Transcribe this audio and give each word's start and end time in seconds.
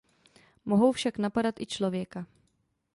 Mohou 0.65 0.91
však 0.91 1.17
napadat 1.17 1.59
i 1.61 1.65
člověka. 1.65 2.25